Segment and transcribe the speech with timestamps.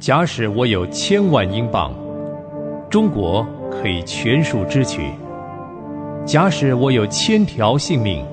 [0.00, 1.92] 假使我有千万英镑，
[2.88, 5.02] 中国可以全数支取；
[6.24, 8.24] 假使我有千条性命，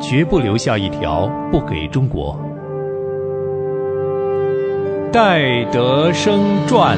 [0.00, 2.38] 绝不留下一条不给中国。
[5.12, 6.96] 戴德生传。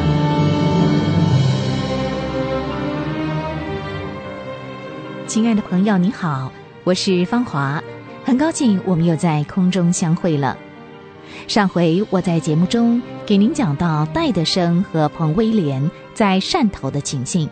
[5.26, 6.52] 亲爱的朋友，你好，
[6.84, 7.82] 我是芳华，
[8.26, 10.54] 很高兴我们又在空中相会了。
[11.46, 17.48] 上回我在节目中给您讲到戴德生和彭威廉在汕头的情形。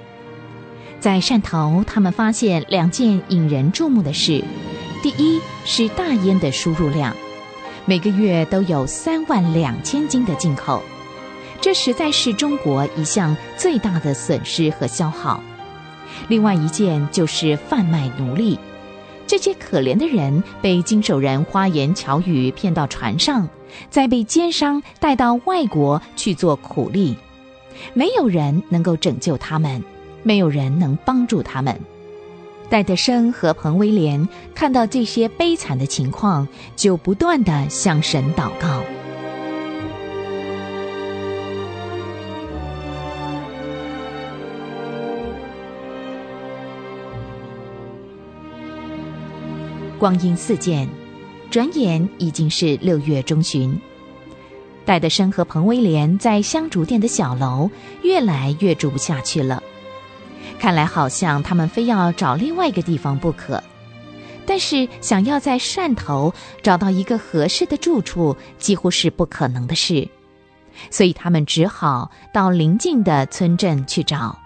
[0.98, 4.42] 在汕头，他们发现两件引人注目的事：
[5.04, 7.14] 第一是大烟的输入量，
[7.84, 10.82] 每个月都有三万两千斤的进口，
[11.60, 15.40] 这实在是中国一项最大的损失和消耗。
[16.26, 18.58] 另外一件就是贩卖奴隶。
[19.28, 23.46] 这些可怜的人被经手人花言巧语骗到船上，
[23.90, 27.14] 再被奸商带到外国去做苦力，
[27.92, 29.84] 没有人能够拯救他们，
[30.22, 31.78] 没有人能帮助他们。
[32.70, 38.82] 戴德生和彭威廉看到这些悲惨的情况，就不断地向神祷告。
[49.98, 50.88] 光阴似箭，
[51.50, 53.78] 转眼已经是六月中旬。
[54.84, 57.68] 戴德生和彭威廉在香烛店的小楼
[58.02, 59.62] 越来越住不下去了，
[60.58, 63.62] 看来好像他们非要找另外一个地方不可。
[64.46, 66.32] 但是想要在汕头
[66.62, 70.08] 找到一个合适的住处，几乎是不可能的事，
[70.90, 74.38] 所以他们只好到邻近的村镇去找。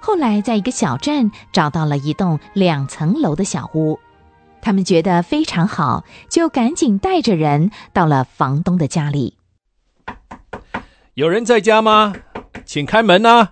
[0.00, 3.98] 后来在一个小镇找到了一栋两层楼的小屋。
[4.60, 9.36] 他们觉得非常好，就赶紧带着人到了房东的家里。
[11.14, 12.14] 有人在家吗？
[12.64, 13.50] 请开门呐！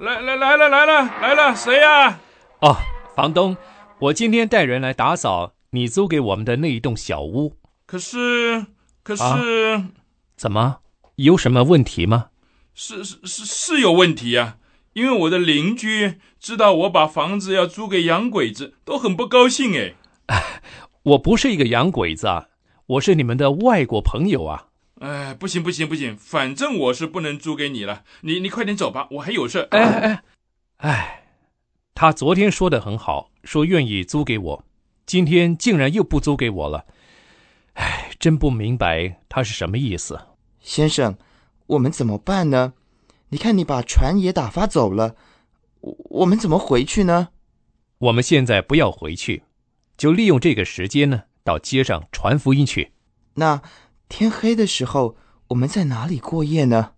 [0.00, 2.20] 来来来了来了来了，谁呀？
[2.60, 2.76] 哦，
[3.14, 3.56] 房东，
[3.98, 7.56] 我今天带人来打扫你租给我们的那一栋小屋。
[7.86, 8.66] 可是，
[9.02, 9.84] 可是，
[10.36, 10.78] 怎么？
[11.16, 12.28] 有什么问题吗？
[12.74, 14.56] 是是是是有问题呀！
[14.94, 19.94] 因为我的邻居知道我把房子要租给洋鬼子，都很不高兴哎。
[21.02, 22.48] 我不是一个洋鬼子啊，
[22.86, 24.68] 我是你们的外国朋友啊！
[25.00, 28.04] 哎，不行不行不行，反正我是不能租给你了。
[28.20, 29.66] 你你快点走吧，我还有事。
[29.70, 30.22] 哎哎
[30.76, 31.24] 哎，
[31.94, 34.64] 他昨天说的很好，说愿意租给我，
[35.04, 36.86] 今天竟然又不租给我了。
[37.74, 40.20] 哎，真不明白他是什么意思。
[40.60, 41.16] 先生，
[41.66, 42.74] 我们怎么办呢？
[43.30, 45.16] 你看你把船也打发走了，
[45.80, 47.30] 我我们怎么回去呢？
[47.98, 49.42] 我们现在不要回去。
[50.02, 52.90] 就利用这个时间呢，到街上传福音去。
[53.34, 53.62] 那
[54.08, 56.94] 天黑的时候，我们在哪里过夜呢？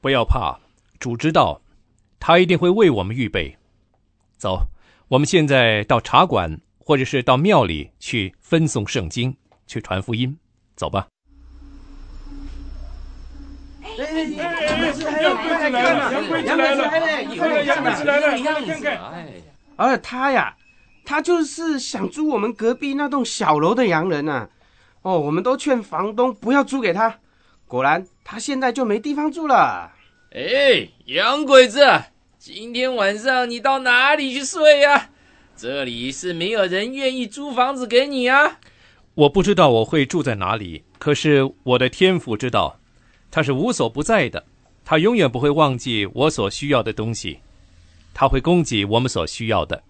[0.00, 0.58] 不要怕，
[0.98, 1.60] 主知道，
[2.18, 3.58] 他一定会为我们预备。
[4.38, 4.66] 走，
[5.08, 10.38] 我们现在到茶馆，或者是到庙里去分送圣经，去传福音。
[10.74, 11.08] 走吧。
[13.82, 14.06] 哎哎
[14.38, 14.64] 哎！
[14.64, 18.98] 杨贵子来了，杨贵子来了，哎，杨贵子来了，看看。
[19.76, 20.56] 哎，他呀。
[21.04, 24.48] 他就是想租我们隔壁那栋小楼的洋人呐，
[25.02, 27.18] 哦，我们都劝房东不要租给他，
[27.66, 29.92] 果然他现在就没地方住了。
[30.32, 31.84] 哎，洋鬼子，
[32.38, 35.10] 今天晚上你到哪里去睡呀？
[35.56, 38.58] 这里是没有人愿意租房子给你啊。
[39.14, 42.78] 我不知道我会住在哪里，可是我的天父知道，
[43.30, 44.44] 他是无所不在的，
[44.84, 47.40] 他永远不会忘记我所需要的东西，
[48.14, 49.82] 他会供给我们所需要的。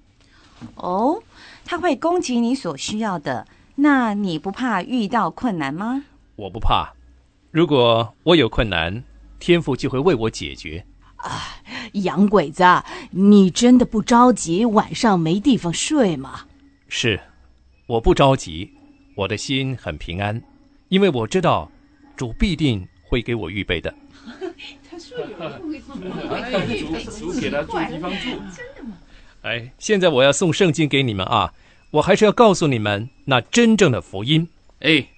[0.77, 1.23] 哦，
[1.65, 3.47] 他会供给你所需要的，
[3.77, 6.05] 那你不怕遇到困难吗？
[6.37, 6.93] 我不怕，
[7.51, 9.03] 如果我有困难，
[9.39, 10.85] 天父就会为我解决。
[11.17, 11.57] 啊，
[11.93, 12.65] 洋鬼子，
[13.11, 16.47] 你真的不着急晚上没地方睡吗？
[16.89, 17.21] 是，
[17.87, 18.73] 我不着急，
[19.15, 20.43] 我的心很平安，
[20.89, 21.71] 因为我知道
[22.17, 23.95] 主必定会给我预备的。
[24.91, 28.99] 他说有人会住， 主主给他住地方住，真的吗？
[29.43, 31.53] 哎，现在我要送圣经给你们啊！
[31.91, 34.49] 我还是要告诉你们那真正的福音。
[34.79, 35.09] 哎，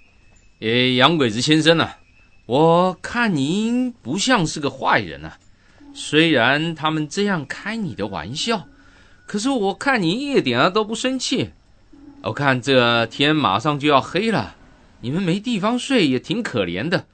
[0.61, 0.67] 哎，
[0.97, 1.99] 洋鬼子先生啊，
[2.47, 5.37] 我看您不像是个坏人啊。
[5.93, 8.67] 虽然他们这样开你的玩笑，
[9.27, 11.51] 可是我看你一点儿都不生气。
[12.23, 14.57] 我看这天马上就要黑了，
[15.03, 17.05] 你们没地方睡也挺可怜的。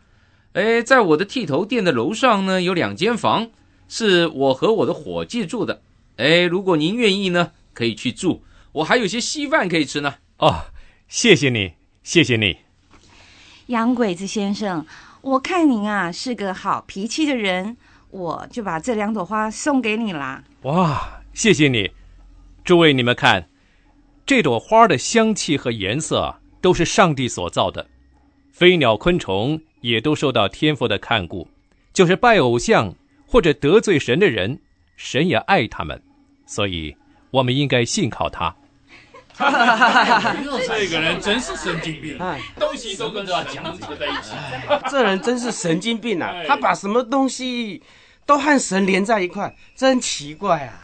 [0.52, 3.50] 哎，在我的剃头店的楼上呢，有两间房，
[3.88, 5.82] 是我和我的伙计住的。
[6.20, 8.44] 哎，如果您愿意呢，可以去住。
[8.72, 10.17] 我还有些稀饭可以吃呢。
[10.37, 10.67] 哦，
[11.08, 11.72] 谢谢你，
[12.02, 12.58] 谢谢你，
[13.69, 14.84] 洋鬼子先生。
[15.22, 17.78] 我看您啊是个好脾气的人，
[18.11, 20.44] 我就把这两朵花送给你啦。
[20.62, 21.90] 哇，谢谢你，
[22.64, 23.49] 诸位，你们看，
[24.26, 27.88] 这朵花的香气和颜色都是上帝所造的，
[28.52, 31.49] 飞鸟、昆虫也都受到天父的看顾。
[31.94, 32.94] 就是拜偶像
[33.26, 34.61] 或者得罪神的人，
[34.96, 36.02] 神也爱他们，
[36.50, 36.97] 所以
[37.31, 38.52] 我们应该信靠他。
[39.38, 42.19] 这个人真是神经病，
[42.58, 44.32] 东西都跟他讲合在一起。
[44.91, 46.35] 这人真是神经病啊！
[46.49, 47.81] 他把什么东西
[48.26, 50.82] 都和神连在一块，真奇怪啊！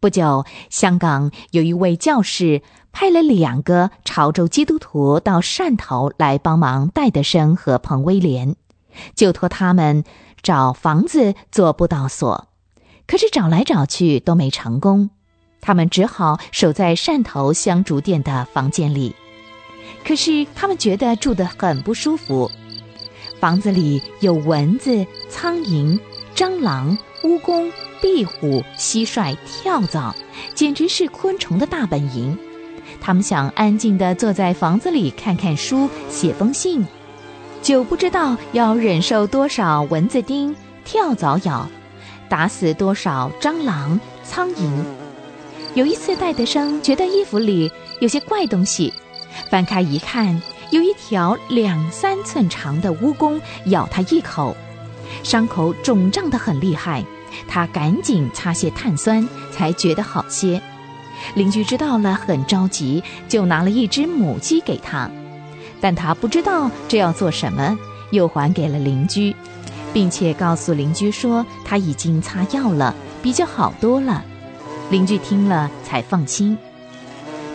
[0.00, 8.56] 不久，香港有一位教士派了两个潮州基督徒到汕头来帮忙戴德生和彭威廉，
[9.14, 10.04] 就托他们。
[10.42, 12.48] 找房子做布道所，
[13.06, 15.10] 可是找来找去都没成功，
[15.60, 19.14] 他们只好守在汕头香烛店的房间里。
[20.04, 22.50] 可是他们觉得住得很不舒服，
[23.38, 25.96] 房子里有蚊子、苍蝇、
[26.34, 30.12] 蟑螂、蜈蚣、壁虎、蟋蟀、跳蚤，
[30.56, 32.36] 简直是昆虫的大本营。
[33.00, 36.84] 他们想安静地坐在房子里看看书、写封信。
[37.62, 40.54] 就不知道要忍受多少蚊子叮、
[40.84, 41.68] 跳蚤咬，
[42.28, 44.68] 打死多少蟑螂、苍蝇。
[45.74, 47.70] 有一次，戴德生觉得衣服里
[48.00, 48.92] 有些怪东西，
[49.48, 54.56] 翻开一看，有一条两三寸长的蜈蚣咬他一口，
[55.22, 57.04] 伤口肿胀得很厉害。
[57.48, 60.60] 他赶紧擦些碳酸，才觉得好些。
[61.34, 65.08] 邻居知道了，很着急，就拿了一只母鸡给他。
[65.82, 67.76] 但他不知道这要做什么，
[68.12, 69.34] 又还给了邻居，
[69.92, 74.24] 并且告诉邻居说他已经擦药了，比较好多了。
[74.90, 76.56] 邻居听了才放心。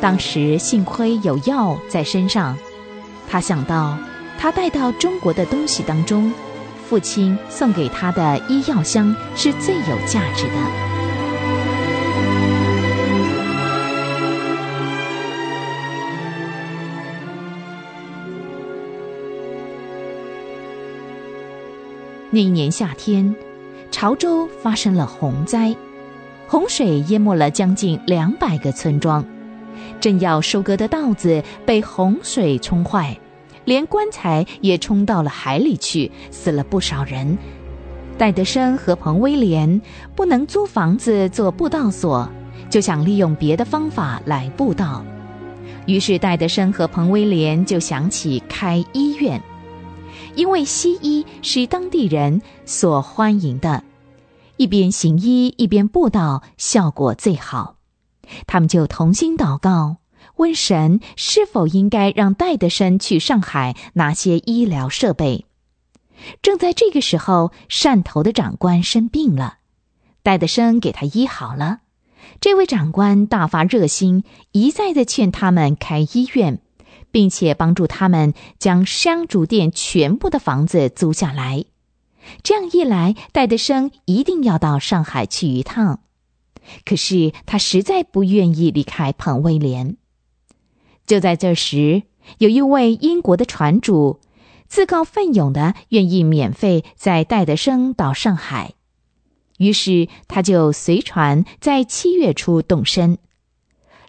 [0.02, 2.58] 当时幸亏有药在身上，
[3.30, 3.98] 他想到
[4.38, 6.32] 他带到中国的东西当中，
[6.90, 10.87] 父亲送给他的医药箱是最有价值的。
[22.38, 23.36] 那一年夏天，
[23.90, 25.76] 潮州发生了洪灾，
[26.48, 29.26] 洪水淹没了将近两百个村庄，
[30.00, 33.18] 正要收割的稻子被洪水冲坏，
[33.66, 37.36] 连棺材也冲到了海里去，死了不少人。
[38.20, 39.82] 戴德生和彭威廉
[40.16, 42.30] 不能租房子做布道所，
[42.70, 45.04] 就想利用别的方法来布道，
[45.88, 49.42] 于是戴德生和彭威廉就想起开医院。
[50.38, 53.84] 因为西医是当地人所欢迎的，
[54.58, 57.78] 一边行医一边布道，效果最好。
[58.46, 59.98] 他们就同心祷告，
[60.36, 65.46] 问神是否应该让戴德生去上海拿些医疗设备。
[66.44, 69.58] 正在这个时候，汕头的长官生病了，
[70.22, 71.80] 戴德生给他医好了。
[72.40, 76.62] 这位长官大发热心，一再的劝他们开医院。
[77.12, 81.66] 并且帮助他们将香烛店全部的房子租下来，
[82.44, 86.02] 这样一来，戴德生一定要到上海去一趟。
[86.86, 89.96] 可是他实在不愿意离开彭威廉。
[91.06, 92.04] 就在这时，
[92.40, 94.20] 有一位英国的船主
[94.68, 98.74] 自告奋勇的愿意免费载戴德生到上海，
[99.58, 103.18] 于是他就随船在七月初动身。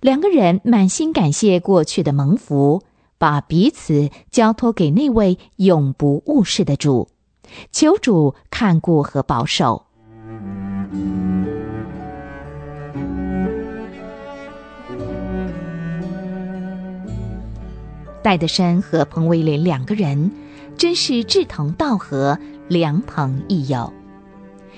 [0.00, 2.82] 两个人满心感谢过去的蒙福。
[3.18, 7.08] 把彼此交托给那位永不误事的主，
[7.72, 9.84] 求主看顾和保守。
[18.22, 20.30] 戴德生和彭威廉两个人
[20.76, 23.92] 真是志同道合、良朋益友。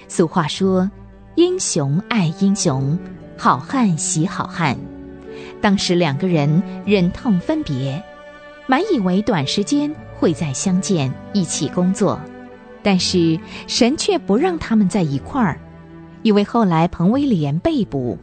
[0.06, 0.88] 俗话说
[1.36, 2.96] ：“英雄爱英雄，
[3.36, 4.76] 好汉喜好汉。”
[5.60, 8.02] 当时两个人忍痛分别。
[8.70, 12.20] 满以为短时间会再相见，一起工作，
[12.84, 13.36] 但是
[13.66, 15.58] 神却不让他们在一块儿，
[16.22, 18.16] 因为后来彭威廉被捕，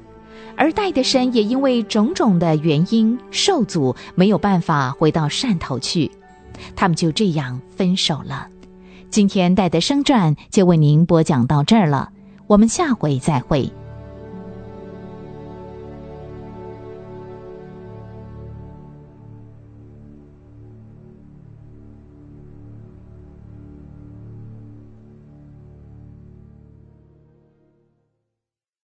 [0.56, 6.10] 而戴德生也因为种种的原因受阻，没有办法回到汕头去，
[6.78, 8.48] 他们就这样分手了。
[9.10, 12.10] 今天戴德生传就为您播讲到这儿了，
[12.48, 13.70] 我们下回再会。